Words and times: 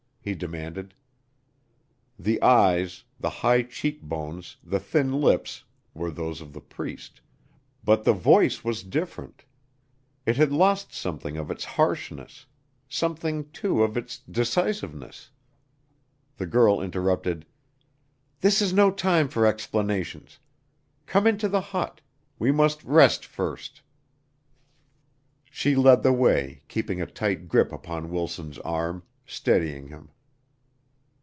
he 0.23 0.35
demanded. 0.35 0.93
The 2.19 2.39
eyes, 2.43 3.03
the 3.19 3.27
high 3.31 3.63
cheek 3.63 4.03
bones, 4.03 4.55
the 4.63 4.79
thin 4.79 5.11
lips, 5.19 5.63
were 5.95 6.11
those 6.11 6.41
of 6.41 6.53
the 6.53 6.61
Priest, 6.61 7.19
but 7.83 8.03
the 8.03 8.13
voice 8.13 8.63
was 8.63 8.83
different. 8.83 9.45
It 10.27 10.37
had 10.37 10.51
lost 10.51 10.93
something 10.93 11.37
of 11.37 11.49
its 11.49 11.65
harshness 11.65 12.45
something, 12.87 13.49
too, 13.49 13.81
of 13.81 13.97
its 13.97 14.19
decisiveness. 14.19 15.31
The 16.37 16.45
girl 16.45 16.81
interrupted, 16.81 17.47
"This 18.41 18.61
is 18.61 18.73
no 18.73 18.91
time 18.91 19.27
for 19.27 19.47
explanations. 19.47 20.37
Come 21.07 21.25
into 21.25 21.49
the 21.49 21.61
hut. 21.61 21.99
We 22.37 22.51
must 22.51 22.83
rest 22.83 23.25
first." 23.25 23.81
She 25.49 25.73
led 25.75 26.03
the 26.03 26.13
way, 26.13 26.61
keeping 26.67 27.01
a 27.01 27.07
tight 27.07 27.47
grip 27.47 27.71
upon 27.71 28.11
Wilson's 28.11 28.59
arm, 28.59 29.01
steadying 29.27 29.87
him. 29.87 30.09